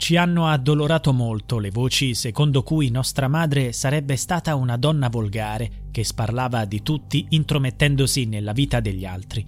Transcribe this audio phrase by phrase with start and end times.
[0.00, 5.88] Ci hanno addolorato molto le voci secondo cui nostra madre sarebbe stata una donna volgare
[5.90, 9.46] che sparlava di tutti intromettendosi nella vita degli altri.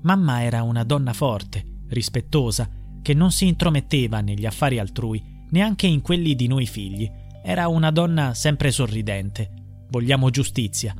[0.00, 2.70] Mamma era una donna forte, rispettosa,
[3.02, 7.08] che non si intrometteva negli affari altrui, neanche in quelli di noi figli.
[7.44, 9.50] Era una donna sempre sorridente.
[9.90, 10.94] Vogliamo giustizia.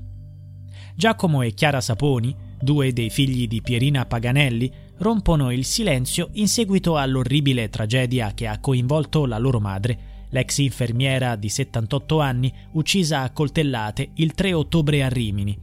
[0.95, 6.97] Giacomo e Chiara Saponi, due dei figli di Pierina Paganelli, rompono il silenzio in seguito
[6.97, 13.31] all'orribile tragedia che ha coinvolto la loro madre, l'ex infermiera di 78 anni uccisa a
[13.31, 15.59] coltellate il 3 ottobre a Rimini.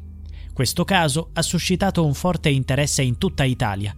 [0.53, 3.95] Questo caso ha suscitato un forte interesse in tutta Italia.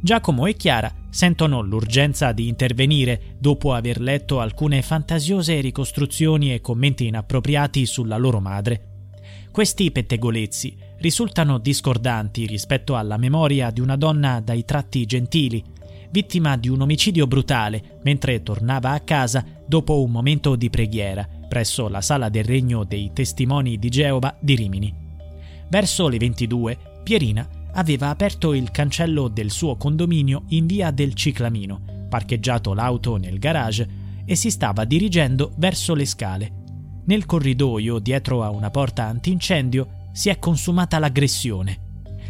[0.00, 7.06] Giacomo e Chiara sentono l'urgenza di intervenire dopo aver letto alcune fantasiose ricostruzioni e commenti
[7.06, 9.10] inappropriati sulla loro madre.
[9.50, 15.62] Questi pettegolezzi risultano discordanti rispetto alla memoria di una donna dai tratti gentili,
[16.10, 21.88] vittima di un omicidio brutale mentre tornava a casa dopo un momento di preghiera presso
[21.88, 24.94] la sala del regno dei testimoni di Geova di Rimini.
[25.68, 32.06] Verso le 22, Pierina aveva aperto il cancello del suo condominio in via del Ciclamino,
[32.08, 33.88] parcheggiato l'auto nel garage
[34.24, 36.52] e si stava dirigendo verso le scale.
[37.06, 41.86] Nel corridoio, dietro a una porta antincendio, si è consumata l'aggressione.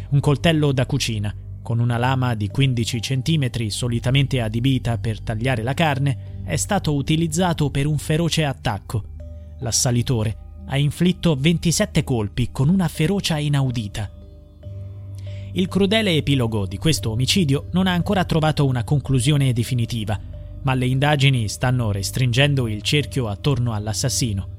[0.09, 5.73] Un coltello da cucina, con una lama di 15 cm solitamente adibita per tagliare la
[5.73, 9.03] carne, è stato utilizzato per un feroce attacco.
[9.59, 14.09] L'assalitore ha inflitto 27 colpi con una ferocia inaudita.
[15.53, 20.19] Il crudele epilogo di questo omicidio non ha ancora trovato una conclusione definitiva,
[20.61, 24.57] ma le indagini stanno restringendo il cerchio attorno all'assassino.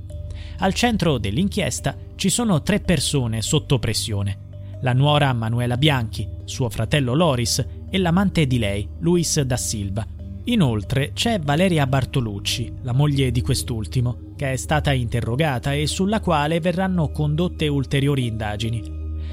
[0.63, 4.49] Al centro dell'inchiesta ci sono tre persone sotto pressione.
[4.83, 10.07] La nuora Manuela Bianchi, suo fratello Loris e l'amante di lei, Luis da Silva.
[10.45, 16.61] Inoltre c'è Valeria Bartolucci, la moglie di quest'ultimo, che è stata interrogata e sulla quale
[16.61, 18.83] verranno condotte ulteriori indagini.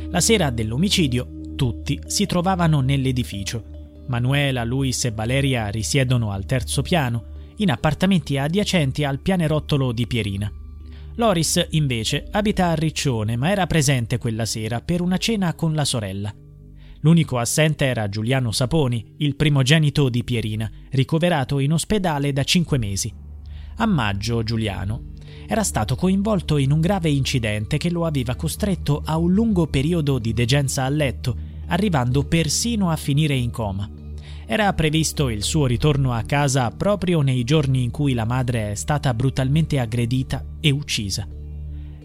[0.10, 3.64] La sera dell'omicidio tutti si trovavano nell'edificio.
[4.08, 10.50] Manuela, Luis e Valeria risiedono al terzo piano, in appartamenti adiacenti al pianerottolo di Pierina.
[11.20, 15.84] Loris, invece, abita a Riccione, ma era presente quella sera per una cena con la
[15.84, 16.32] sorella.
[17.00, 23.12] L'unico assente era Giuliano Saponi, il primogenito di Pierina, ricoverato in ospedale da cinque mesi.
[23.78, 25.14] A maggio Giuliano
[25.48, 30.20] era stato coinvolto in un grave incidente che lo aveva costretto a un lungo periodo
[30.20, 31.36] di degenza a letto,
[31.70, 33.90] arrivando persino a finire in coma.
[34.50, 38.76] Era previsto il suo ritorno a casa proprio nei giorni in cui la madre è
[38.76, 41.28] stata brutalmente aggredita e uccisa.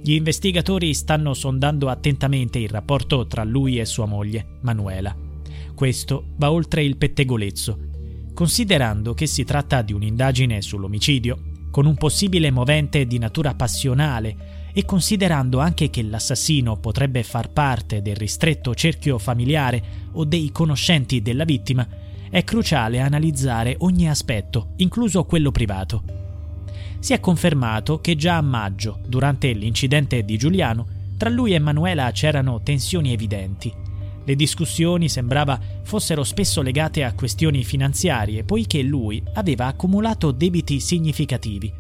[0.03, 5.17] Gli investigatori stanno sondando attentamente il rapporto tra lui e sua moglie, Manuela.
[5.73, 7.79] Questo va oltre il pettegolezzo.
[8.35, 14.85] Considerando che si tratta di un'indagine sull'omicidio, con un possibile movente di natura passionale e
[14.85, 21.45] considerando anche che l'assassino potrebbe far parte del ristretto cerchio familiare o dei conoscenti della
[21.45, 21.87] vittima,
[22.33, 26.03] è cruciale analizzare ogni aspetto, incluso quello privato.
[26.99, 30.87] Si è confermato che già a maggio, durante l'incidente di Giuliano,
[31.19, 33.71] tra lui e Manuela c'erano tensioni evidenti.
[34.25, 41.71] Le discussioni sembrava fossero spesso legate a questioni finanziarie, poiché lui aveva accumulato debiti significativi.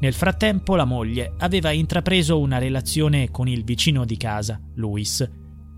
[0.00, 5.24] Nel frattempo la moglie aveva intrapreso una relazione con il vicino di casa, Luis.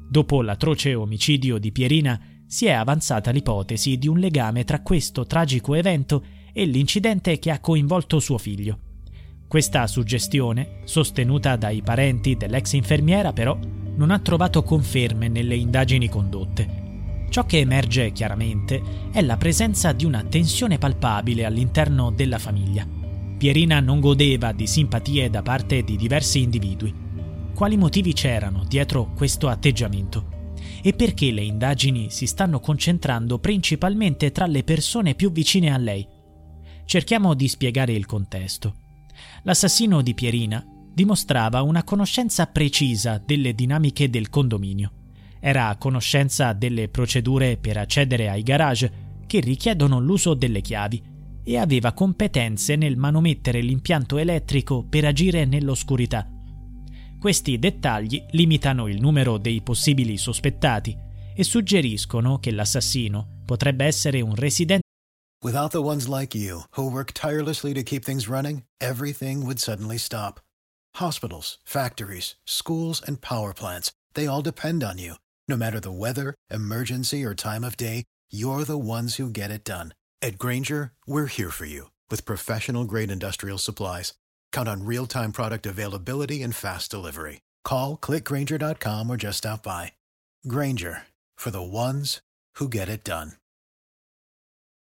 [0.08, 5.74] Dopo l'atroce omicidio di Pierina, si è avanzata l'ipotesi di un legame tra questo tragico
[5.74, 8.78] evento e l'incidente che ha coinvolto suo figlio.
[9.46, 13.56] Questa suggestione, sostenuta dai parenti dell'ex infermiera, però,
[13.96, 17.26] non ha trovato conferme nelle indagini condotte.
[17.28, 22.86] Ciò che emerge chiaramente è la presenza di una tensione palpabile all'interno della famiglia.
[23.36, 26.94] Pierina non godeva di simpatie da parte di diversi individui.
[27.54, 30.37] Quali motivi c'erano dietro questo atteggiamento?
[30.82, 36.06] E perché le indagini si stanno concentrando principalmente tra le persone più vicine a lei.
[36.84, 38.74] Cerchiamo di spiegare il contesto.
[39.42, 44.92] L'assassino di Pierina dimostrava una conoscenza precisa delle dinamiche del condominio.
[45.40, 51.02] Era a conoscenza delle procedure per accedere ai garage che richiedono l'uso delle chiavi
[51.44, 56.37] e aveva competenze nel manomettere l'impianto elettrico per agire nell'oscurità.
[57.20, 60.96] Questi dettagli limitano il numero dei possibili sospettati
[61.34, 64.84] e suggeriscono che l'assassino potrebbe essere un residente.
[65.42, 69.98] Without the ones like you, who work tirelessly to keep things running, everything would suddenly
[69.98, 70.40] stop.
[70.96, 75.14] Hospitals, factories, schools, and power plants, they all depend on you.
[75.48, 79.64] No matter the weather, emergency, or time of day, you're the ones who get it
[79.64, 79.92] done.
[80.22, 84.14] At Granger, we're here for you with professional grade industrial supplies.
[84.52, 87.40] Count on real time product availability and fast delivery.
[87.64, 89.92] Call clickgranger.com or just stop by.
[90.46, 91.06] Granger
[91.36, 92.20] for the ones
[92.58, 93.32] who get it done.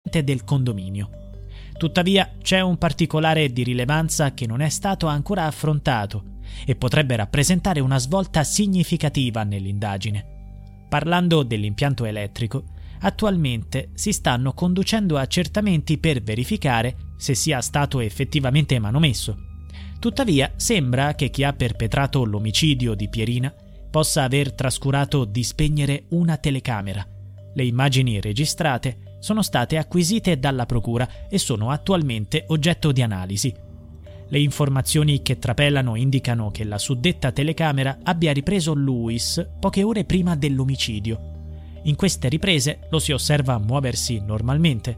[0.08, 1.10] del condominio.
[1.76, 7.80] Tuttavia c'è un particolare di rilevanza che non è stato ancora affrontato e potrebbe rappresentare
[7.80, 10.86] una svolta significativa nell'indagine.
[10.88, 12.64] Parlando dell'impianto elettrico,
[13.00, 19.47] attualmente si stanno conducendo accertamenti per verificare se sia stato effettivamente manomesso.
[19.98, 23.52] Tuttavia sembra che chi ha perpetrato l'omicidio di Pierina
[23.90, 27.04] possa aver trascurato di spegnere una telecamera.
[27.52, 33.52] Le immagini registrate sono state acquisite dalla Procura e sono attualmente oggetto di analisi.
[34.28, 40.36] Le informazioni che trapelano indicano che la suddetta telecamera abbia ripreso Lewis poche ore prima
[40.36, 41.80] dell'omicidio.
[41.84, 44.96] In queste riprese lo si osserva muoversi normalmente.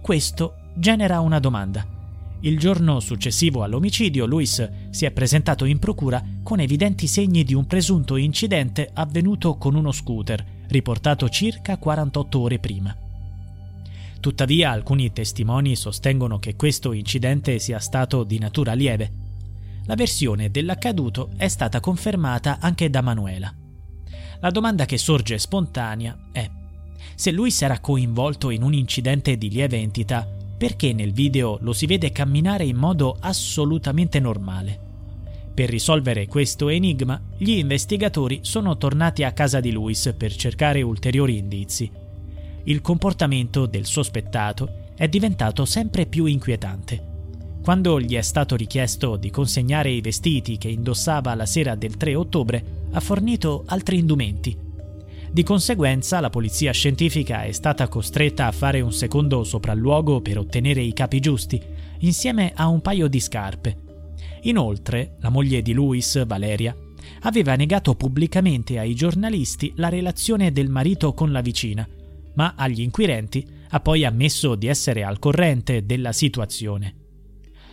[0.00, 1.97] Questo genera una domanda.
[2.40, 7.66] Il giorno successivo all'omicidio, Luis si è presentato in procura con evidenti segni di un
[7.66, 12.96] presunto incidente avvenuto con uno scooter, riportato circa 48 ore prima.
[14.20, 19.10] Tuttavia alcuni testimoni sostengono che questo incidente sia stato di natura lieve.
[19.86, 23.52] La versione dell'accaduto è stata confermata anche da Manuela.
[24.40, 26.48] La domanda che sorge spontanea è
[27.18, 31.86] se lui sarà coinvolto in un incidente di lieve entità, perché nel video lo si
[31.86, 34.86] vede camminare in modo assolutamente normale?
[35.54, 41.38] Per risolvere questo enigma, gli investigatori sono tornati a casa di Luis per cercare ulteriori
[41.38, 42.06] indizi
[42.68, 47.16] il comportamento del sospettato è diventato sempre più inquietante.
[47.62, 52.14] Quando gli è stato richiesto di consegnare i vestiti che indossava la sera del 3
[52.14, 54.67] ottobre, ha fornito altri indumenti.
[55.30, 60.80] Di conseguenza la polizia scientifica è stata costretta a fare un secondo sopralluogo per ottenere
[60.80, 61.60] i capi giusti,
[62.00, 63.76] insieme a un paio di scarpe.
[64.42, 66.76] Inoltre, la moglie di Louis, Valeria,
[67.22, 71.86] aveva negato pubblicamente ai giornalisti la relazione del marito con la vicina
[72.38, 76.94] ma agli inquirenti ha poi ammesso di essere al corrente della situazione.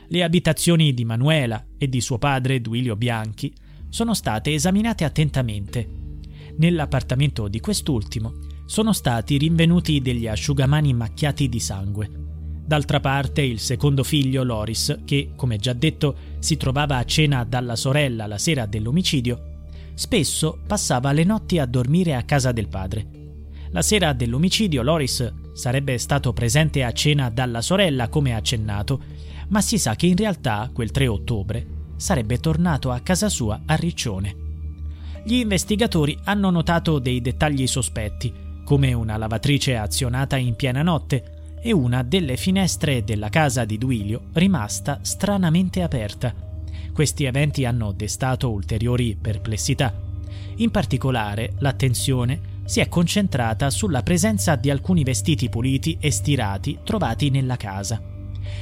[0.08, 3.54] Le abitazioni di Manuela e di suo padre Duilio Bianchi
[3.90, 6.05] sono state esaminate attentamente.
[6.58, 8.34] Nell'appartamento di quest'ultimo
[8.66, 12.10] sono stati rinvenuti degli asciugamani macchiati di sangue.
[12.66, 17.76] D'altra parte il secondo figlio, Loris, che, come già detto, si trovava a cena dalla
[17.76, 19.64] sorella la sera dell'omicidio,
[19.94, 23.08] spesso passava le notti a dormire a casa del padre.
[23.70, 29.02] La sera dell'omicidio Loris sarebbe stato presente a cena dalla sorella come accennato,
[29.50, 31.68] ma si sa che in realtà quel 3 ottobre
[31.98, 34.45] sarebbe tornato a casa sua a Riccione.
[35.28, 38.32] Gli investigatori hanno notato dei dettagli sospetti,
[38.64, 44.26] come una lavatrice azionata in piena notte e una delle finestre della casa di Duilio
[44.34, 46.32] rimasta stranamente aperta.
[46.94, 50.00] Questi eventi hanno destato ulteriori perplessità.
[50.58, 57.32] In particolare, l'attenzione si è concentrata sulla presenza di alcuni vestiti puliti e stirati trovati
[57.32, 58.00] nella casa.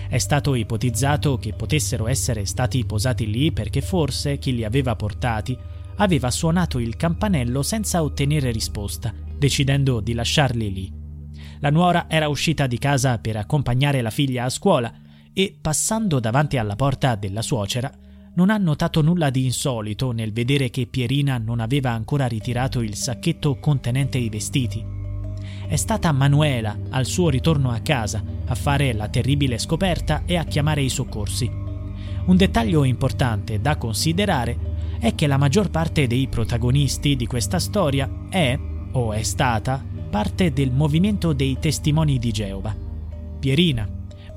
[0.08, 5.58] È stato ipotizzato che potessero essere stati posati lì perché forse chi li aveva portati
[5.98, 10.92] aveva suonato il campanello senza ottenere risposta, decidendo di lasciarli lì.
[11.60, 14.94] La nuora era uscita di casa per accompagnare la figlia a scuola
[15.32, 17.92] e, passando davanti alla porta della suocera,
[18.36, 22.96] non ha notato nulla di insolito nel vedere che Pierina non aveva ancora ritirato il
[22.96, 24.84] sacchetto contenente i vestiti.
[25.68, 30.46] È stata Manuela, al suo ritorno a casa, a fare la terribile scoperta e a
[30.46, 31.50] chiamare i soccorsi.
[32.26, 34.73] Un dettaglio importante da considerare
[35.04, 38.58] è che la maggior parte dei protagonisti di questa storia è,
[38.94, 42.74] o è stata, parte del movimento dei testimoni di Geova.
[43.38, 43.86] Pierina,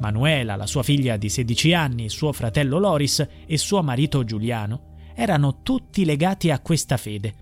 [0.00, 5.62] Manuela, la sua figlia di 16 anni, suo fratello Loris e suo marito Giuliano erano
[5.62, 7.34] tutti legati a questa fede.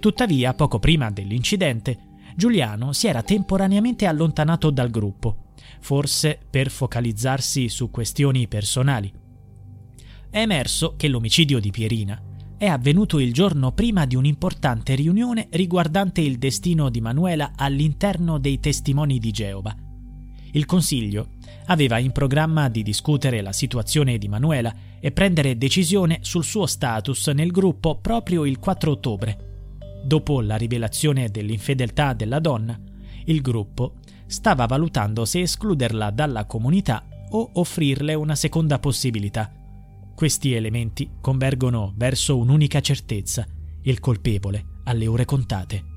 [0.00, 1.96] Tuttavia, poco prima dell'incidente,
[2.34, 9.12] Giuliano si era temporaneamente allontanato dal gruppo, forse per focalizzarsi su questioni personali.
[10.28, 12.20] È emerso che l'omicidio di Pierina
[12.64, 18.58] è avvenuto il giorno prima di un'importante riunione riguardante il destino di Manuela all'interno dei
[18.58, 19.76] testimoni di Geova
[20.52, 21.32] Il Consiglio
[21.66, 27.26] aveva in programma di discutere la situazione di Manuela e prendere decisione sul suo status
[27.28, 29.72] nel gruppo proprio il 4 ottobre.
[30.02, 32.80] Dopo la rivelazione dell'infedeltà della donna,
[33.26, 39.63] il gruppo stava valutando se escluderla dalla comunità o offrirle una seconda possibilità.
[40.14, 43.46] Questi elementi convergono verso un'unica certezza,
[43.82, 45.92] il colpevole alle ore contate.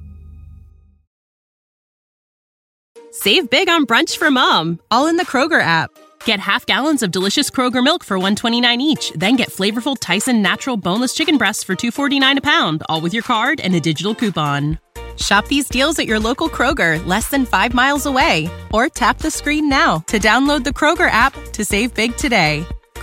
[3.11, 5.91] Save big on brunch for mom, all in the Kroger app.
[6.25, 10.77] Get half gallons of delicious Kroger milk for 129 each, then get flavorful Tyson natural
[10.77, 14.77] boneless chicken breasts for 249 a pound, all with your card and a digital coupon.
[15.17, 19.31] Shop these deals at your local Kroger, less than 5 miles away, or tap the
[19.31, 22.65] screen now to download the Kroger app to save big today.